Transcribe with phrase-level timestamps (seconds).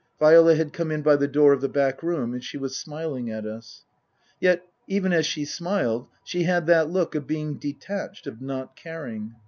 [0.17, 3.29] Viola had come in by the door of the back room and she was smiling
[3.29, 3.85] at us.
[4.39, 9.35] Yet, even as she smiled, she had that look of being detached, of not caring.